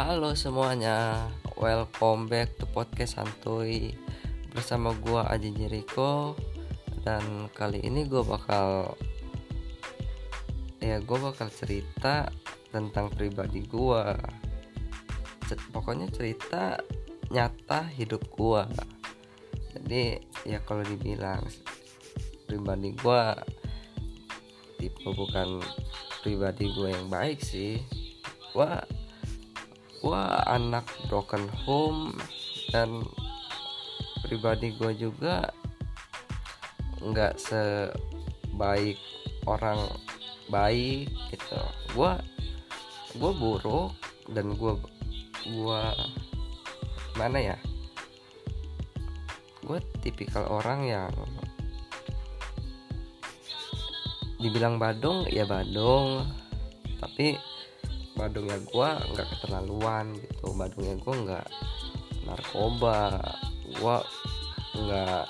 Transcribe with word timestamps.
Halo 0.00 0.32
semuanya, 0.32 1.28
welcome 1.60 2.24
back 2.24 2.56
to 2.56 2.64
podcast 2.64 3.20
santuy 3.20 3.92
bersama 4.48 4.96
gua 4.96 5.28
Aji 5.28 5.52
Jericho 5.52 6.32
dan 7.04 7.52
kali 7.52 7.84
ini 7.84 8.08
gua 8.08 8.24
bakal 8.24 8.96
ya 10.80 11.04
gua 11.04 11.28
bakal 11.28 11.52
cerita 11.52 12.32
tentang 12.72 13.12
pribadi 13.12 13.60
gua. 13.68 14.16
Pokoknya 15.68 16.08
cerita 16.08 16.80
nyata 17.28 17.84
hidup 17.92 18.24
gua. 18.32 18.64
Jadi 19.76 20.16
ya 20.48 20.64
kalau 20.64 20.80
dibilang 20.80 21.44
pribadi 22.48 22.96
gua 22.96 23.36
tipe 24.80 25.12
bukan 25.12 25.60
pribadi 26.24 26.72
gue 26.72 26.88
yang 26.88 27.12
baik 27.12 27.44
sih. 27.44 27.76
Gua 28.56 28.80
gua 30.00 30.42
anak 30.48 30.88
broken 31.06 31.46
home. 31.64 32.16
Dan 32.70 33.04
pribadi 34.26 34.70
gue 34.78 34.92
juga 34.94 35.50
nggak 37.00 37.34
sebaik 37.40 38.98
orang 39.48 39.80
baik 40.52 41.08
gitu. 41.32 41.60
Gua 41.96 42.20
gua 43.18 43.30
buruk 43.34 43.90
dan 44.30 44.54
gua 44.54 44.78
gua 45.56 45.94
mana 47.18 47.38
ya? 47.42 47.58
Gue 49.66 49.82
tipikal 50.02 50.46
orang 50.50 50.86
yang 50.86 51.14
dibilang 54.40 54.78
badung 54.80 55.26
ya 55.28 55.44
badung. 55.44 56.26
Tapi 57.02 57.49
badungnya 58.20 58.60
gua 58.68 59.00
nggak 59.16 59.28
keterlaluan 59.32 60.12
gitu. 60.20 60.52
Badungnya 60.52 60.96
gua 61.00 61.14
nggak 61.24 61.46
narkoba. 62.28 63.00
Gua 63.80 64.04
nggak 64.76 65.24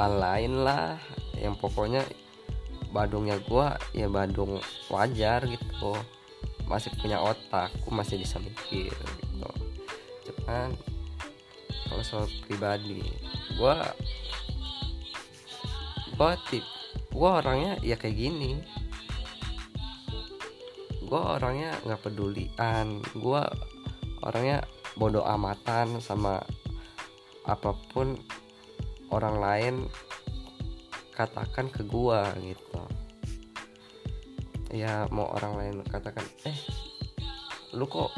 lain 0.00 0.64
lah. 0.64 0.96
Yang 1.36 1.60
pokoknya 1.60 2.02
badungnya 2.88 3.36
gua 3.44 3.76
ya 3.92 4.08
badung 4.08 4.56
wajar 4.88 5.44
gitu. 5.44 5.92
Masih 6.64 6.88
punya 6.96 7.20
otak 7.20 7.68
gua 7.84 8.00
masih 8.00 8.16
bisa 8.16 8.40
mikir 8.40 8.88
gitu. 8.96 9.50
Cuman 10.32 10.72
kalau 11.84 12.02
soal 12.06 12.26
pribadi 12.48 13.04
gua 13.60 13.92
gua 16.16 16.32
tip 16.48 16.64
gua 17.12 17.44
orangnya 17.44 17.76
ya 17.84 17.98
kayak 18.00 18.16
gini 18.16 18.62
gue 21.10 21.18
orangnya 21.18 21.74
nggak 21.82 22.06
pedulian. 22.06 23.02
Gue 23.18 23.42
orangnya 24.22 24.62
bodoh 24.94 25.26
amatan 25.26 25.98
sama 25.98 26.38
apa 27.42 27.74
pun 27.90 28.14
orang 29.10 29.36
lain 29.42 29.74
katakan 31.18 31.66
ke 31.66 31.82
gue 31.82 32.20
gitu. 32.46 32.82
Ya 34.70 35.10
mau 35.10 35.26
orang 35.34 35.58
lain 35.58 35.74
katakan 35.82 36.22
eh 36.46 36.54
lu 37.74 37.90
kok 37.90 38.14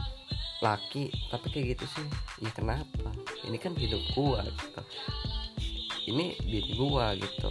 laki? 0.61 1.09
Tapi 1.33 1.47
kayak 1.49 1.67
gitu 1.77 1.85
sih. 1.99 2.07
Ya 2.45 2.51
kenapa? 2.53 3.09
Ini 3.43 3.57
kan 3.59 3.75
hidup 3.75 4.01
gua 4.15 4.45
gitu. 4.47 4.83
Ini 6.13 6.39
diri 6.45 6.73
gua 6.79 7.17
gitu. 7.19 7.51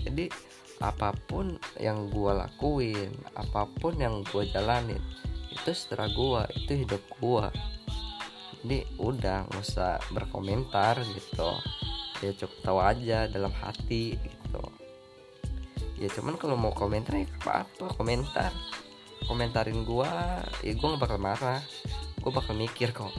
Jadi 0.00 0.32
apa 0.80 1.12
pun 1.28 1.60
yang 1.76 2.08
gue 2.08 2.32
lakuin 2.32 3.12
apa 3.36 3.68
pun 3.68 3.96
yang 4.00 4.24
gue 4.24 4.48
jalanin 4.48 5.00
itu 5.52 5.70
setelah 5.76 6.08
gue 6.08 6.42
itu 6.56 6.72
hidup 6.84 7.02
gue 7.20 7.46
jadi 8.60 8.84
udah 9.00 9.48
nggak 9.48 9.60
usah 9.60 9.96
berkomentar 10.12 11.00
gitu. 11.16 11.50
Ya 12.20 12.36
cukup 12.36 12.58
tahu 12.60 12.78
aja 12.84 13.18
dalam 13.32 13.52
hati 13.56 14.20
gitu. 14.20 14.62
Ya 15.96 16.08
cuman 16.12 16.36
kalau 16.36 16.56
mau 16.60 16.72
komentar 16.76 17.16
ya 17.16 17.24
apa 17.40 17.64
apa 17.64 17.84
komentar. 17.96 18.52
Komentarin 19.24 19.84
gue 19.88 20.10
ya 20.60 20.72
gue 20.76 20.86
nggak 20.92 21.00
bakal 21.00 21.16
marah. 21.16 21.64
Gue 22.20 22.32
bakal 22.32 22.52
mikir 22.56 22.92
kok 22.92 23.12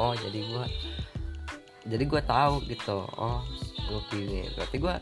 oh 0.00 0.16
jadi 0.16 0.38
gue 0.48 0.64
jadi 1.84 2.04
gue 2.08 2.22
tahu 2.24 2.64
gitu. 2.64 3.04
Oh 3.20 3.44
gue 3.84 4.00
gini 4.08 4.48
berarti 4.56 4.76
gue 4.80 4.94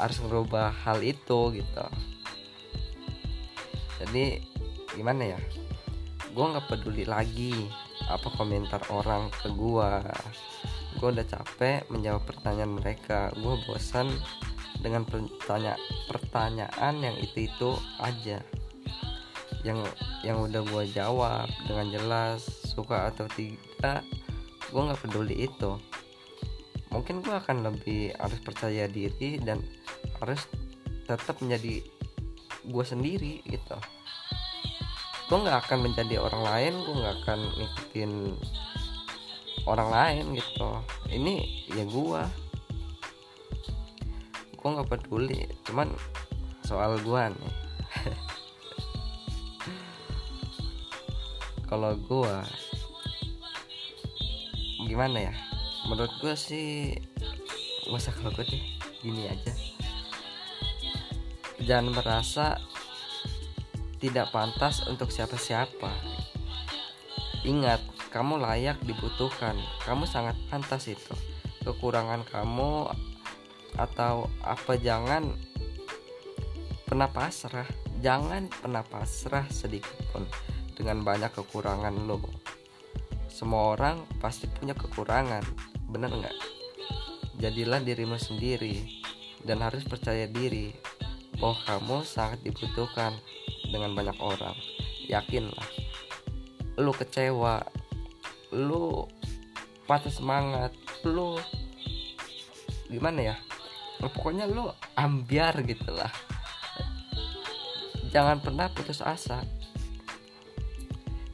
harus 0.00 0.18
merubah 0.24 0.72
hal 0.72 1.04
itu 1.04 1.52
gitu. 1.52 1.86
Jadi 4.00 4.40
gimana 4.96 5.36
ya? 5.36 5.40
Gue 6.32 6.44
nggak 6.48 6.72
peduli 6.72 7.04
lagi 7.04 7.52
apa 8.08 8.32
komentar 8.34 8.80
orang 8.88 9.28
ke 9.30 9.52
gue 9.52 9.90
gue 10.98 11.08
udah 11.08 11.26
capek 11.28 11.86
menjawab 11.92 12.24
pertanyaan 12.26 12.74
mereka. 12.74 13.30
Gue 13.38 13.60
bosan 13.68 14.10
dengan 14.80 15.04
pertanya 15.04 15.76
pertanyaan 16.08 16.94
yang 16.98 17.16
itu 17.20 17.46
itu 17.46 17.70
aja. 18.00 18.40
Yang 19.60 19.92
yang 20.24 20.40
udah 20.40 20.64
gue 20.64 20.84
jawab 20.90 21.46
dengan 21.68 21.92
jelas 21.92 22.44
suka 22.64 23.12
atau 23.12 23.28
tidak 23.36 24.02
gue 24.72 24.80
nggak 24.80 25.00
peduli 25.04 25.46
itu. 25.46 25.76
Mungkin 26.90 27.22
gue 27.22 27.34
akan 27.34 27.62
lebih 27.62 28.18
harus 28.18 28.40
percaya 28.42 28.90
diri 28.90 29.38
dan 29.38 29.62
harus 30.20 30.44
tetap 31.08 31.40
menjadi 31.40 31.82
gue 32.64 32.84
sendiri 32.84 33.40
gitu. 33.48 33.76
Gue 35.26 35.38
nggak 35.40 35.66
akan 35.66 35.90
menjadi 35.90 36.20
orang 36.20 36.42
lain 36.44 36.74
gue 36.84 36.94
nggak 37.00 37.16
akan 37.24 37.40
ngikutin 37.56 38.12
orang 39.64 39.88
lain 39.90 40.24
gitu. 40.36 40.70
Ini 41.08 41.34
ya 41.72 41.84
gue 41.88 42.22
gue 44.60 44.68
nggak 44.68 44.90
peduli 44.92 45.48
cuman 45.64 45.88
soal 46.62 47.00
gue 47.00 47.22
nih. 47.32 47.54
Kalau 51.70 51.94
gue 51.96 52.34
gimana 54.84 55.30
ya? 55.30 55.34
Menurut 55.88 56.12
gue 56.20 56.34
sih 56.36 56.98
masa 57.90 58.14
kalau 58.14 58.30
gue 58.30 58.46
deh 58.46 58.62
gini 59.02 59.26
aja 59.26 59.69
jangan 61.64 61.92
merasa 61.92 62.56
tidak 64.00 64.32
pantas 64.32 64.84
untuk 64.88 65.12
siapa-siapa. 65.12 65.92
Ingat 67.44 67.80
kamu 68.08 68.40
layak 68.40 68.80
dibutuhkan. 68.84 69.56
Kamu 69.84 70.08
sangat 70.08 70.36
pantas 70.48 70.88
itu. 70.88 71.14
Kekurangan 71.60 72.24
kamu 72.24 72.88
atau 73.76 74.26
apa 74.40 74.80
jangan 74.80 75.36
pernah 76.88 77.12
pasrah. 77.12 77.68
Jangan 78.00 78.48
pernah 78.48 78.80
pasrah 78.80 79.44
sedikit 79.52 79.94
pun 80.10 80.24
dengan 80.72 81.04
banyak 81.04 81.36
kekurangan 81.36 81.92
lo. 82.08 82.24
Semua 83.28 83.76
orang 83.76 84.04
pasti 84.16 84.48
punya 84.48 84.72
kekurangan 84.72 85.44
bener 85.92 86.08
nggak? 86.08 86.36
Jadilah 87.36 87.80
dirimu 87.84 88.16
sendiri 88.16 89.04
dan 89.44 89.60
harus 89.64 89.84
percaya 89.84 90.24
diri 90.28 90.72
bahwa 91.40 91.56
kamu 91.64 91.96
sangat 92.04 92.38
dibutuhkan 92.44 93.16
dengan 93.72 93.96
banyak 93.96 94.16
orang. 94.20 94.54
Yakinlah 95.08 95.90
lu 96.80 96.96
kecewa 96.96 97.60
lu 98.56 99.04
patah 99.84 100.08
semangat 100.08 100.72
lu 101.04 101.36
gimana 102.88 103.34
ya? 103.34 103.36
Pokoknya 104.00 104.48
lu 104.48 104.70
ambiar 104.96 105.60
gitu 105.66 105.92
lah 105.92 106.08
jangan 108.10 108.42
pernah 108.42 108.66
putus 108.72 109.04
asa. 109.04 109.44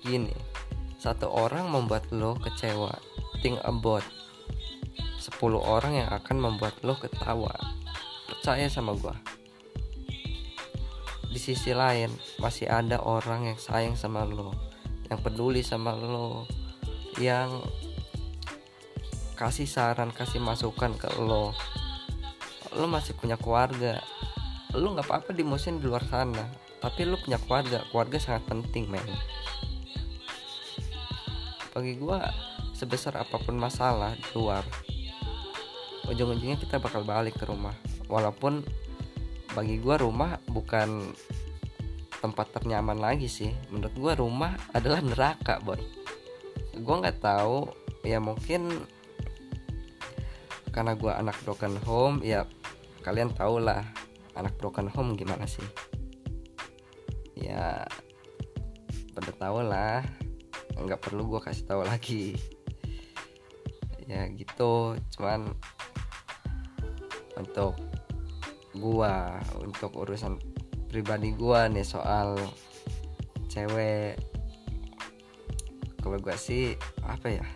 Gini 0.02 0.34
satu 0.96 1.30
orang 1.30 1.70
membuat 1.70 2.10
lo 2.10 2.34
kecewa 2.40 2.90
think 3.44 3.60
about 3.62 4.02
10 5.22 5.38
orang 5.58 6.02
yang 6.02 6.10
akan 6.10 6.36
membuat 6.42 6.74
lo 6.82 6.98
ketawa. 6.98 7.54
Percaya 8.26 8.66
sama 8.66 8.98
gua 8.98 9.14
di 11.36 11.52
sisi 11.52 11.76
lain 11.76 12.08
masih 12.40 12.64
ada 12.64 12.96
orang 13.04 13.52
yang 13.52 13.60
sayang 13.60 13.92
sama 13.92 14.24
lo 14.24 14.56
yang 15.12 15.20
peduli 15.20 15.60
sama 15.60 15.92
lo 15.92 16.48
yang 17.20 17.60
kasih 19.36 19.68
saran 19.68 20.16
kasih 20.16 20.40
masukan 20.40 20.96
ke 20.96 21.12
lo. 21.20 21.52
Lo 22.72 22.88
masih 22.88 23.12
punya 23.20 23.36
keluarga. 23.36 24.00
Lo 24.72 24.96
nggak 24.96 25.04
apa-apa 25.04 25.36
dimusin 25.36 25.76
di 25.76 25.84
luar 25.84 26.08
sana 26.08 26.48
tapi 26.80 27.04
lo 27.04 27.20
punya 27.20 27.36
keluarga. 27.44 27.84
Keluarga 27.92 28.16
sangat 28.16 28.48
penting 28.48 28.88
men. 28.88 29.04
Bagi 31.76 32.00
gua 32.00 32.32
sebesar 32.72 33.12
apa 33.20 33.36
pun 33.36 33.60
masalah 33.60 34.16
di 34.16 34.28
luar 34.32 34.64
ujung-ujungnya 36.08 36.56
kita 36.56 36.80
bakal 36.80 37.04
balik 37.04 37.36
ke 37.36 37.44
rumah. 37.44 37.76
Walaupun 38.08 38.64
bagi 39.54 39.78
gua 39.78 40.00
rumah 40.00 40.40
bukan 40.50 41.12
tempat 42.18 42.56
ternyaman 42.56 42.98
lagi 42.98 43.28
sih. 43.28 43.52
Menurut 43.70 43.94
gue 43.94 44.12
rumah 44.18 44.56
adalah 44.72 45.04
neraka 45.04 45.60
boy 45.60 46.06
gue 46.76 46.96
nggak 47.00 47.24
tahu 47.24 47.72
ya 48.04 48.20
mungkin 48.20 48.68
karena 50.68 50.92
gue 50.92 51.08
anak 51.08 51.36
broken 51.40 51.80
home 51.88 52.20
ya 52.20 52.44
kalian 53.00 53.32
tau 53.32 53.56
lah 53.56 53.80
anak 54.36 54.52
broken 54.60 54.92
home 54.92 55.16
gimana 55.16 55.48
sih. 55.48 55.64
Ya 57.32 57.88
pada 59.16 59.32
tau 59.32 59.64
lah. 59.64 60.04
Nggak 60.76 61.00
perlu 61.08 61.24
gue 61.32 61.40
kasih 61.40 61.64
tahu 61.64 61.80
lagi. 61.88 62.36
Ya 64.04 64.28
gitu 64.28 65.00
cuman 65.16 65.56
untuk 67.40 67.80
gua 68.76 69.40
untuk 69.58 69.92
urusan 69.96 70.36
pribadi 70.86 71.32
gua 71.32 71.66
nih 71.66 71.84
soal 71.84 72.36
cewek. 73.48 74.20
Kalau 76.00 76.18
gua 76.22 76.36
sih 76.38 76.76
apa 77.02 77.28
ya? 77.32 77.46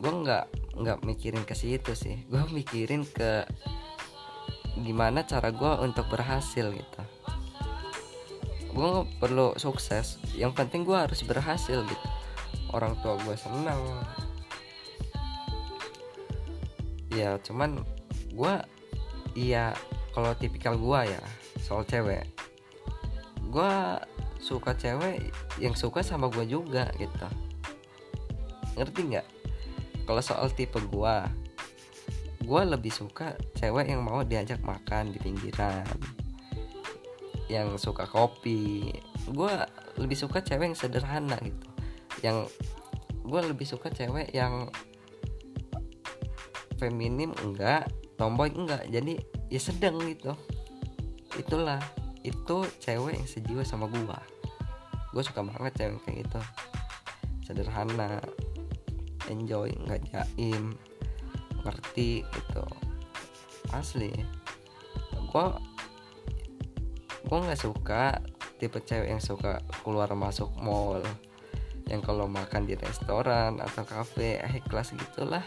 Gua 0.00 0.12
nggak 0.24 0.44
nggak 0.80 0.98
mikirin 1.04 1.44
ke 1.44 1.52
situ 1.52 1.92
sih. 1.92 2.24
Gua 2.30 2.48
mikirin 2.48 3.04
ke 3.04 3.44
gimana 4.80 5.22
cara 5.22 5.54
gua 5.54 5.82
untuk 5.82 6.08
berhasil 6.10 6.70
gitu. 6.70 7.02
Gue 8.74 9.06
perlu 9.22 9.54
sukses. 9.54 10.18
Yang 10.34 10.58
penting 10.58 10.82
gue 10.82 10.98
harus 10.98 11.22
berhasil 11.22 11.86
gitu. 11.86 12.08
Orang 12.74 12.98
tua 13.06 13.14
gue 13.22 13.38
senang. 13.38 13.78
Ya 17.14 17.38
cuman 17.38 17.86
gue 18.34 18.54
iya 19.38 19.70
kalau 20.10 20.34
tipikal 20.34 20.74
gue 20.78 21.00
ya 21.14 21.22
soal 21.62 21.86
cewek. 21.86 22.26
Gue 23.50 23.72
suka 24.42 24.76
cewek 24.76 25.32
yang 25.62 25.72
suka 25.78 26.02
sama 26.02 26.28
gue 26.28 26.44
juga 26.44 26.90
gitu. 26.98 27.26
Ngerti 28.74 29.00
nggak? 29.14 29.26
Kalau 30.04 30.22
soal 30.22 30.50
tipe 30.52 30.78
gue 30.78 31.16
gue 32.44 32.62
lebih 32.68 32.92
suka 32.92 33.32
cewek 33.56 33.88
yang 33.88 34.04
mau 34.04 34.20
diajak 34.20 34.60
makan 34.60 35.16
di 35.16 35.18
pinggiran 35.22 35.86
yang 37.48 37.74
suka 37.80 38.04
kopi. 38.04 38.92
Gue 39.30 39.52
lebih 39.96 40.18
suka 40.18 40.44
cewek 40.44 40.74
yang 40.74 40.78
sederhana 40.78 41.40
gitu. 41.40 41.66
Yang 42.20 42.52
gue 43.24 43.40
lebih 43.40 43.64
suka 43.64 43.88
cewek 43.88 44.28
yang 44.36 44.68
feminim 46.76 47.32
enggak 47.40 47.88
tomboy 48.14 48.50
enggak 48.50 48.86
jadi 48.90 49.18
ya 49.50 49.60
sedang 49.60 49.98
gitu. 50.06 50.34
Itulah 51.34 51.82
itu 52.24 52.64
cewek 52.80 53.20
yang 53.20 53.28
sejiwa 53.28 53.62
sama 53.66 53.84
gue 53.90 54.18
gue 55.14 55.22
suka 55.22 55.46
banget 55.46 55.72
cewek 55.78 56.00
kayak 56.02 56.16
gitu. 56.26 56.40
Sederhana 57.46 58.18
enjoy 59.30 59.70
nggak 59.86 60.02
jaim 60.10 60.74
ngerti 61.62 62.26
gitu. 62.26 62.66
Asli. 63.70 64.10
Gue 65.30 65.46
gue 67.24 67.38
nggak 67.38 67.62
suka 67.62 68.18
tipe 68.58 68.82
cewek 68.82 69.14
yang 69.14 69.22
suka 69.22 69.62
keluar 69.86 70.10
masuk 70.18 70.50
mall. 70.58 71.00
Yang 71.86 72.10
kalau 72.10 72.26
makan 72.26 72.66
di 72.66 72.74
restoran 72.74 73.62
atau 73.62 73.86
kafe 73.86 74.42
eh 74.42 74.58
kelas 74.66 74.98
gitulah 74.98 75.44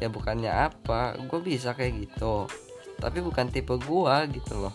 ya 0.00 0.08
bukannya 0.08 0.48
apa 0.48 1.20
gue 1.20 1.40
bisa 1.44 1.76
kayak 1.76 2.08
gitu. 2.08 2.48
Tapi 2.96 3.20
bukan 3.20 3.52
tipe 3.52 3.76
gue 3.76 4.16
gitu 4.32 4.54
loh. 4.56 4.74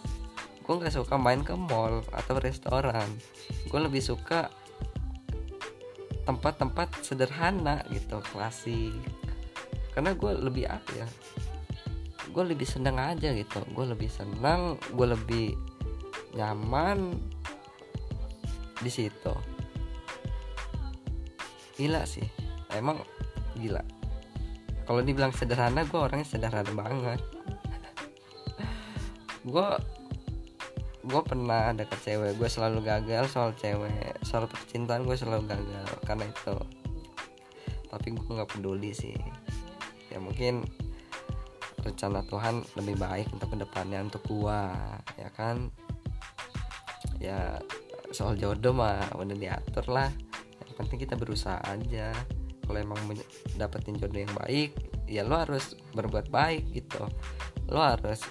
Gue 0.62 0.82
nggak 0.82 0.94
suka 0.94 1.18
main 1.18 1.42
ke 1.42 1.58
mall 1.58 2.06
atau 2.14 2.38
restoran. 2.38 3.10
Gue 3.70 3.80
lebih 3.82 4.02
suka 4.02 4.50
tempat-tempat 6.26 7.02
sederhana 7.02 7.82
gitu 7.90 8.22
klasik. 8.34 8.94
Karena 9.94 10.14
gue 10.14 10.32
lebih 10.38 10.70
apa 10.70 10.92
ya 10.94 11.10
gue 12.26 12.44
lebih 12.52 12.68
senang 12.68 12.98
aja 13.02 13.34
gitu. 13.34 13.62
Gue 13.74 13.86
lebih 13.90 14.10
senang 14.10 14.78
gue 14.94 15.08
lebih 15.10 15.58
nyaman 16.38 17.18
di 18.82 18.92
situ. 18.94 19.34
Gila 21.76 22.08
sih 22.08 22.26
emang 22.76 23.00
gila 23.56 23.95
kalau 24.86 25.02
dibilang 25.02 25.34
sederhana 25.34 25.82
gue 25.82 25.98
orangnya 25.98 26.30
sederhana 26.30 26.72
banget. 26.78 27.20
Gue 29.42 29.68
gue 31.06 31.22
pernah 31.22 31.70
deket 31.74 32.02
cewek 32.02 32.38
gue 32.38 32.50
selalu 32.50 32.86
gagal 32.86 33.34
soal 33.34 33.54
cewek. 33.58 34.22
Soal 34.22 34.46
percintaan 34.46 35.06
gue 35.06 35.18
selalu 35.18 35.50
gagal 35.50 35.90
karena 36.06 36.30
itu. 36.30 36.56
Tapi 37.90 38.08
gue 38.14 38.30
nggak 38.30 38.52
peduli 38.54 38.94
sih. 38.94 39.18
Ya 40.14 40.22
mungkin 40.22 40.66
rencana 41.82 42.26
Tuhan 42.26 42.66
lebih 42.78 42.98
baik 42.98 43.30
untuk 43.34 43.54
ke 43.54 43.58
depannya 43.62 44.06
untuk 44.06 44.22
gue 44.30 44.62
ya 45.18 45.30
kan? 45.34 45.74
Ya 47.18 47.58
soal 48.14 48.38
jodoh 48.38 48.74
mah 48.78 49.02
udah 49.18 49.34
diatur 49.34 49.90
lah. 49.90 50.14
Penting 50.78 51.02
kita 51.08 51.18
berusaha 51.18 51.58
aja 51.66 52.14
kalau 52.66 52.80
emang 52.82 53.00
dapetin 53.56 53.96
jodoh 53.98 54.22
yang 54.22 54.36
baik 54.36 54.76
ya 55.06 55.22
lo 55.22 55.38
harus 55.38 55.78
berbuat 55.94 56.34
baik 56.34 56.74
gitu. 56.74 57.06
Lo 57.70 57.82
harus 57.82 58.26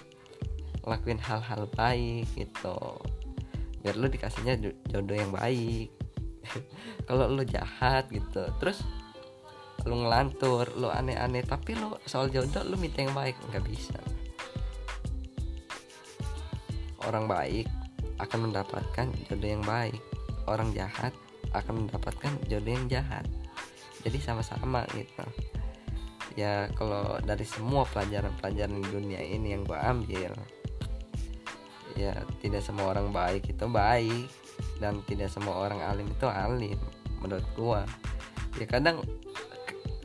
lakuin 0.85 1.17
hal-hal 1.17 1.65
baik 1.73 2.29
gitu 2.37 2.77
biar 3.81 4.01
lo 4.01 4.09
dikasihnya 4.09 4.57
jodoh 4.89 5.15
yang 5.17 5.31
baik. 5.33 5.89
Kalau 7.07 7.29
lo 7.29 7.45
jahat 7.45 8.09
gitu 8.09 8.45
terus 8.57 8.81
lo 9.85 9.93
ngelantur 10.01 10.65
lo 10.81 10.89
aneh-aneh 10.89 11.45
tapi 11.45 11.77
lo 11.77 12.01
soal 12.09 12.33
jodoh 12.33 12.65
lo 12.65 12.75
minta 12.77 13.05
yang 13.05 13.13
baik 13.13 13.37
nggak 13.49 13.65
bisa. 13.65 13.97
Orang 17.05 17.29
baik 17.29 17.69
akan 18.17 18.49
mendapatkan 18.49 19.07
jodoh 19.29 19.49
yang 19.49 19.61
baik 19.61 20.01
orang 20.49 20.71
jahat 20.73 21.13
akan 21.53 21.85
mendapatkan 21.85 22.31
jodoh 22.49 22.73
yang 22.73 22.87
jahat 22.89 23.25
jadi 24.05 24.17
sama-sama 24.21 24.85
gitu. 24.93 25.25
Ya 26.37 26.69
kalau 26.77 27.17
dari 27.25 27.43
semua 27.47 27.87
pelajaran-pelajaran 27.89 28.77
di 28.79 28.87
dunia 28.91 29.19
ini 29.23 29.57
yang 29.57 29.65
gue 29.65 29.79
ambil 29.79 30.31
ya 31.95 32.11
tidak 32.43 32.59
semua 32.59 32.91
orang 32.91 33.09
baik 33.09 33.47
itu 33.47 33.65
baik 33.71 34.27
dan 34.83 34.99
tidak 35.07 35.31
semua 35.31 35.63
orang 35.63 35.79
alim 35.79 36.03
itu 36.11 36.27
alim 36.27 36.75
menurut 37.23 37.47
gue 37.55 37.81
ya 38.59 38.67
kadang 38.67 38.99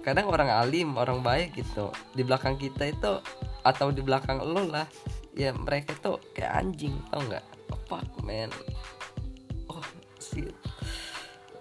kadang 0.00 0.30
orang 0.30 0.48
alim 0.54 0.94
orang 0.94 1.18
baik 1.20 1.58
gitu 1.58 1.90
di 2.14 2.22
belakang 2.22 2.54
kita 2.56 2.94
itu 2.94 3.18
atau 3.66 3.90
di 3.90 4.00
belakang 4.00 4.38
lo 4.38 4.70
lah 4.70 4.86
ya 5.34 5.50
mereka 5.52 5.92
tuh 5.98 6.22
kayak 6.32 6.62
anjing 6.62 6.94
tau 7.10 7.20
nggak? 7.26 7.44
Fuck 7.90 8.22
man 8.22 8.50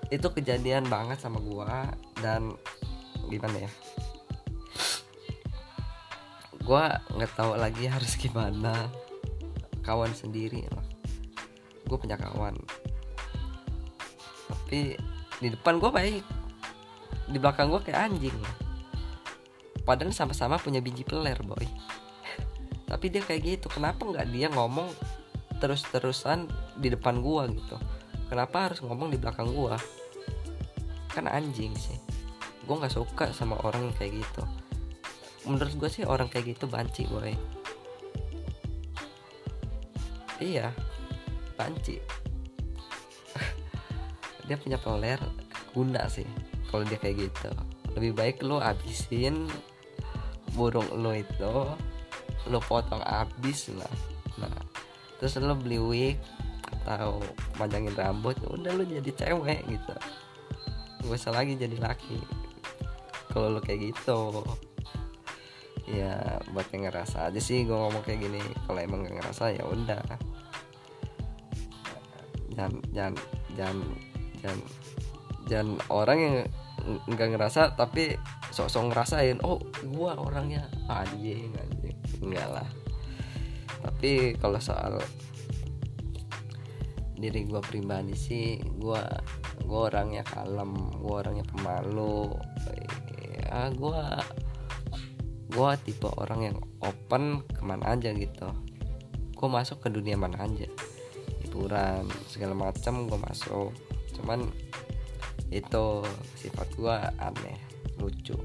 itu 0.10 0.28
kejadian 0.34 0.90
banget 0.90 1.22
sama 1.22 1.38
gua 1.38 1.94
dan 2.18 2.58
gimana 3.30 3.70
ya? 3.70 3.72
Gua 6.66 6.98
nggak 7.14 7.34
tahu 7.38 7.54
lagi 7.58 7.86
harus 7.86 8.18
gimana. 8.18 8.90
Kawan 9.86 10.14
sendiri 10.14 10.66
lah. 10.70 10.86
Gue 11.90 11.98
punya 11.98 12.14
kawan. 12.14 12.54
Tapi 14.46 14.94
di 15.42 15.48
depan 15.50 15.82
gue 15.82 15.90
baik. 15.90 16.26
Di 17.26 17.38
belakang 17.42 17.74
gue 17.74 17.82
kayak 17.90 17.98
anjing. 18.06 18.38
Padahal 19.82 20.14
sama-sama 20.14 20.62
punya 20.62 20.78
biji 20.78 21.02
peler 21.02 21.42
boy. 21.42 21.66
Tapi 22.90 23.06
dia 23.10 23.26
kayak 23.26 23.42
gitu. 23.42 23.68
Kenapa 23.74 24.06
nggak 24.06 24.30
dia 24.30 24.54
ngomong 24.54 24.94
terus-terusan 25.58 26.46
di 26.78 26.94
depan 26.94 27.18
gua 27.26 27.50
gitu? 27.50 27.82
Kenapa 28.30 28.70
harus 28.70 28.86
ngomong 28.86 29.10
di 29.10 29.18
belakang 29.18 29.50
gua 29.50 29.82
kan 31.10 31.26
anjing 31.26 31.74
sih. 31.76 31.98
Gue 32.64 32.78
nggak 32.78 32.94
suka 32.94 33.34
sama 33.34 33.58
orang 33.66 33.90
yang 33.90 33.96
kayak 33.98 34.22
gitu. 34.22 34.44
Menurut 35.50 35.74
gue 35.76 35.90
sih 35.90 36.04
orang 36.06 36.30
kayak 36.30 36.56
gitu 36.56 36.70
banci 36.70 37.10
boy. 37.10 37.34
Iya 40.40 40.72
banci. 41.58 42.00
Dia 44.48 44.56
punya 44.56 44.78
peler 44.80 45.20
guna 45.74 46.08
sih 46.10 46.26
kalau 46.70 46.86
dia 46.86 46.98
kayak 47.02 47.30
gitu. 47.30 47.52
Lebih 47.98 48.12
baik 48.14 48.38
lo 48.46 48.62
abisin 48.62 49.50
burung 50.54 50.88
lo 50.98 51.14
itu 51.14 51.54
lo 52.50 52.60
potong 52.64 53.02
abis 53.04 53.74
lah. 53.74 53.94
Nah 54.40 54.54
terus 55.20 55.36
lo 55.42 55.54
beli 55.54 55.78
wig 55.78 56.18
atau 56.86 57.20
panjangin 57.60 57.94
rambut 57.94 58.40
udah 58.48 58.72
lo 58.72 58.88
jadi 58.88 59.12
cewek 59.12 59.68
gitu 59.68 59.94
gak 61.04 61.16
usah 61.16 61.34
lagi 61.34 61.56
jadi 61.56 61.78
laki. 61.80 62.20
Kalau 63.30 63.54
lo 63.54 63.60
kayak 63.62 63.94
gitu 63.94 64.44
ya 65.90 66.38
buat 66.54 66.70
yang 66.70 66.86
ngerasa 66.86 67.34
aja 67.34 67.42
sih 67.42 67.66
gue 67.66 67.74
ngomong 67.74 68.06
kayak 68.06 68.26
gini. 68.26 68.42
Kalau 68.68 68.80
emang 68.80 69.06
gak 69.06 69.16
ngerasa 69.22 69.44
ya 69.56 69.64
udah. 69.66 70.04
Jangan 72.54 72.74
jangan 72.92 73.16
jangan 73.56 73.78
jangan 74.42 74.60
jangan 75.50 75.70
orang 75.90 76.18
yang 76.20 76.36
nggak 77.10 77.36
ngerasa 77.36 77.76
tapi 77.76 78.16
sok-sok 78.56 78.90
ngerasain 78.90 79.38
oh 79.44 79.60
gua 79.94 80.16
orangnya 80.16 80.66
anjing 80.88 81.52
anjing. 81.56 81.98
Enggak 82.24 82.48
lah. 82.50 82.70
Tapi 83.80 84.36
kalau 84.40 84.60
soal 84.60 85.00
diri 87.20 87.44
gua 87.44 87.60
pribadi 87.60 88.16
sih 88.16 88.58
gua 88.80 89.04
gua 89.68 89.92
orangnya 89.92 90.24
kalem 90.24 90.72
gua 91.04 91.22
orangnya 91.22 91.46
pemalu 91.52 92.32
ya 93.44 93.68
gua 93.76 94.24
gua 95.52 95.76
tipe 95.76 96.08
orang 96.08 96.54
yang 96.54 96.58
open 96.80 97.44
ke 97.44 97.62
mana 97.66 97.94
aja 97.94 98.16
gitu. 98.16 98.48
Gua 99.36 99.50
masuk 99.62 99.84
ke 99.84 99.92
dunia 99.92 100.16
mana 100.16 100.40
aja 100.48 100.68
hiburan 101.44 102.08
segala 102.32 102.56
macam 102.56 103.06
gua 103.06 103.20
masuk. 103.20 103.76
Cuman 104.16 104.48
itu 105.52 105.86
sifat 106.40 106.68
gua 106.80 107.12
aneh 107.20 107.58
lucu. 108.00 108.38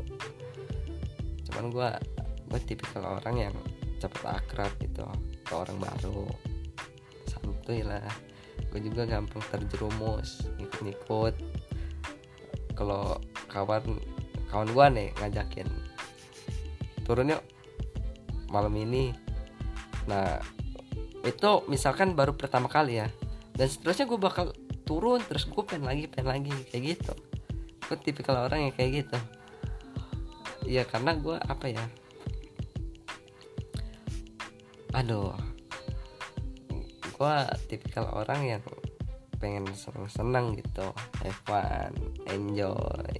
Cuman 1.47 1.71
gua 1.71 1.95
gue 2.55 2.61
tipikal 2.71 3.19
orang 3.19 3.51
yang 3.51 3.55
cepet 3.99 4.23
akrab 4.31 4.71
gitu 4.79 5.03
ke 5.43 5.53
orang 5.59 5.75
baru. 5.83 6.31
Santuy 7.27 7.83
lah 7.83 8.07
gue 8.75 8.91
juga 8.91 9.07
gampang 9.07 9.39
terjerumus 9.55 10.51
ngikut-ngikut. 10.59 11.35
Kalau 12.75 13.23
kawan 13.47 14.03
kawan 14.51 14.69
gua 14.75 14.91
nih 14.91 15.15
ngajakin 15.23 15.71
turun 17.07 17.39
yuk 17.39 17.43
malam 18.51 18.75
ini. 18.75 19.15
Nah 20.11 20.43
itu 21.23 21.63
misalkan 21.71 22.19
baru 22.19 22.35
pertama 22.35 22.67
kali 22.67 22.99
ya 22.99 23.07
dan 23.55 23.71
seterusnya 23.71 24.11
gue 24.11 24.19
bakal 24.19 24.51
turun 24.83 25.23
terus 25.23 25.47
gue 25.47 25.63
pengen 25.63 25.87
lagi 25.87 26.11
pengen 26.11 26.35
lagi 26.35 26.51
kayak 26.75 26.99
gitu. 26.99 27.15
Gue 27.87 27.97
tipikal 28.03 28.43
orang 28.51 28.67
yang 28.67 28.75
kayak 28.75 29.07
gitu. 29.07 29.19
Ya 30.67 30.83
karena 30.83 31.15
gue 31.15 31.39
apa 31.39 31.71
ya 31.71 31.85
aduh 34.95 35.54
gue 37.15 37.37
tipikal 37.71 38.11
orang 38.11 38.41
yang 38.43 38.63
pengen 39.39 39.71
seneng-seneng 39.71 40.59
gitu. 40.59 40.91
Have 41.23 41.41
fun 41.47 41.93
enjoy. 42.29 43.13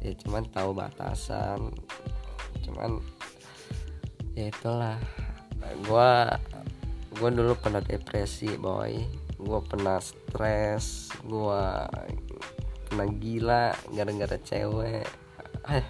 Ya 0.00 0.12
cuman 0.24 0.48
tahu 0.48 0.72
batasan. 0.72 1.72
Cuman 2.64 3.04
ya 4.32 4.48
itulah. 4.48 4.96
Gue 5.84 6.12
gue 7.20 7.30
dulu 7.36 7.52
pernah 7.60 7.84
depresi 7.84 8.56
boy. 8.56 8.96
Gue 9.36 9.60
pernah 9.66 10.00
stres. 10.00 11.12
Gue 11.20 11.64
pernah 12.88 13.06
gila 13.06 13.76
gara-gara 13.92 14.36
cewek. 14.40 15.04
Eh 15.68 15.86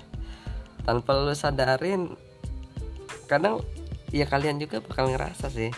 tanpa 0.83 1.13
lu 1.13 1.37
sadarin 1.37 2.17
kadang 3.29 3.63
ya 4.11 4.27
kalian 4.27 4.59
juga 4.59 4.83
bakal 4.83 5.13
ngerasa 5.13 5.53
sih 5.53 5.71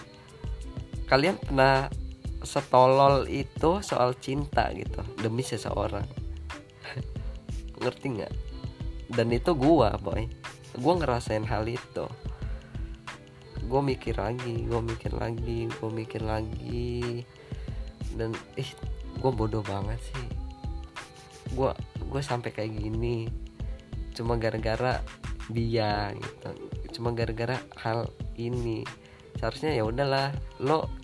kalian 1.13 1.37
pernah 1.37 1.93
setolol 2.41 3.29
itu 3.29 3.85
soal 3.85 4.17
cinta 4.17 4.73
gitu 4.73 5.05
demi 5.21 5.45
seseorang? 5.45 6.09
Ngerti 7.85 8.07
nggak? 8.17 8.33
Dan 9.13 9.29
itu 9.29 9.53
gua 9.53 9.93
boy. 10.01 10.25
Gua 10.81 10.97
ngerasain 10.97 11.45
hal 11.45 11.69
itu. 11.69 12.09
Gue 13.69 13.81
mikir 13.85 14.17
lagi 14.17 14.65
gue 14.69 14.81
mikir 14.81 15.13
lagi 15.17 15.69
gue 15.69 15.91
mikir 15.93 16.25
lagi. 16.25 17.25
Dan 18.17 18.33
ih 18.57 18.71
gue 19.21 19.33
bodoh 19.37 19.61
banget 19.61 20.01
sih. 20.01 20.29
Gue 21.53 21.77
gue 22.09 22.23
sampai 22.25 22.57
kayak 22.57 22.73
gini. 22.73 23.29
Cuma 24.17 24.41
gara-gara 24.41 25.05
dia 25.53 26.09
gitu. 26.17 26.49
Cuma 26.97 27.13
gara-gara 27.13 27.61
hal 27.85 28.09
ini. 28.41 28.85
Seharusnya 29.37 29.77
ya 29.77 29.85
udahlah 29.85 30.33
lo 30.61 31.02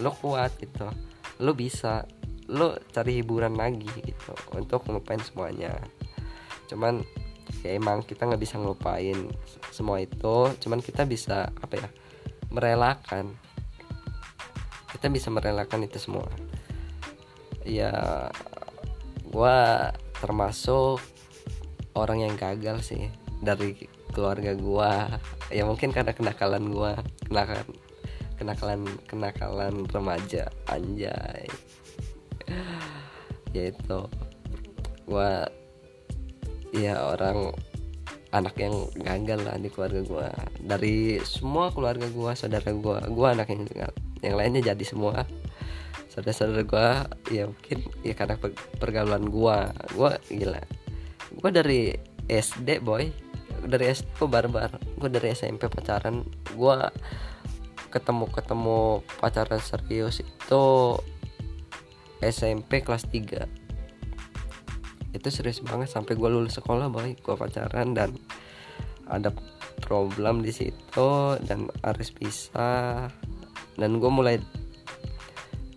lo 0.00 0.12
kuat 0.16 0.56
gitu. 0.60 0.88
Lo 1.40 1.52
bisa 1.52 2.04
lo 2.46 2.78
cari 2.94 3.22
hiburan 3.22 3.58
lagi 3.58 3.88
gitu 4.02 4.32
untuk 4.54 4.86
ngelupain 4.86 5.20
semuanya. 5.22 5.74
Cuman 6.70 7.02
ya 7.62 7.78
emang 7.78 8.02
kita 8.02 8.26
nggak 8.26 8.42
bisa 8.42 8.58
ngelupain 8.58 9.30
semua 9.70 10.02
itu 10.02 10.50
cuman 10.62 10.82
kita 10.82 11.06
bisa 11.06 11.50
apa 11.50 11.74
ya 11.78 11.88
merelakan. 12.50 13.34
Kita 14.90 15.06
bisa 15.10 15.28
merelakan 15.28 15.84
itu 15.84 15.98
semua. 15.98 16.26
Ya 17.66 17.92
gue 19.26 19.58
termasuk 20.22 21.02
orang 21.98 22.24
yang 22.24 22.34
gagal 22.38 22.94
sih 22.94 23.10
dari 23.42 23.76
keluarga 24.16 24.56
gue 24.56 24.92
ya 25.52 25.68
mungkin 25.68 25.92
karena 25.92 26.16
kenakalan 26.16 26.72
gue 26.72 26.92
kenakalan 27.28 27.68
kenakalan 28.36 28.86
kenakalan 29.08 29.84
remaja 29.90 30.48
anjay. 30.70 31.48
Ya 33.52 33.72
itu 33.72 34.00
gue 35.06 35.32
ya 36.76 36.94
orang 37.00 37.56
anak 38.34 38.58
yang 38.60 38.90
gagal 39.00 39.40
lah 39.46 39.56
di 39.56 39.70
keluarga 39.72 40.02
gue 40.02 40.28
dari 40.60 41.16
semua 41.24 41.72
keluarga 41.72 42.04
gue 42.10 42.32
saudara 42.36 42.68
gue 42.68 42.98
gue 43.06 43.26
anak 43.26 43.48
yang 43.48 43.64
gagal 43.64 43.94
yang 44.24 44.34
lainnya 44.36 44.72
jadi 44.72 44.84
semua. 44.84 45.24
Saudara-saudara 46.10 46.64
gue 46.64 46.88
ya 47.36 47.44
mungkin 47.46 47.78
ya 48.00 48.14
karena 48.16 48.36
pergaulan 48.80 49.28
gue 49.28 49.58
gue 49.94 50.10
gila. 50.32 50.62
Gue 51.36 51.50
dari 51.52 51.80
SD 52.26 52.80
boy. 52.80 53.12
Dari 53.66 53.84
SD 53.92 54.06
gue 54.16 54.28
barbar. 54.28 54.70
Gue 54.96 55.08
dari 55.12 55.36
SMP 55.36 55.68
pacaran. 55.68 56.24
Gue 56.56 56.76
ketemu 57.88 58.28
ketemu 58.30 59.00
pacaran 59.18 59.62
serius 59.62 60.20
itu 60.20 60.64
SMP 62.20 62.82
kelas 62.82 63.06
3 63.08 63.66
itu 65.16 65.28
serius 65.32 65.64
banget 65.64 65.88
sampai 65.88 66.12
gue 66.12 66.28
lulus 66.28 66.60
sekolah 66.60 66.92
boy. 66.92 67.16
Gue 67.16 67.34
pacaran 67.40 67.96
dan 67.96 68.12
ada 69.08 69.32
problem 69.80 70.44
di 70.44 70.52
situ 70.52 71.40
dan 71.48 71.72
harus 71.80 72.12
pisah. 72.12 73.08
Dan 73.80 73.96
gue 73.96 74.10
mulai 74.12 74.36